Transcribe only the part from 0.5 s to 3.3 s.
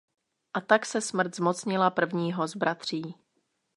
A tak se Smrt zmocnila prvního z bratří.